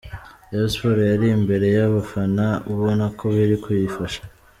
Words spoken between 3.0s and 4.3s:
ko biri kuyifasha.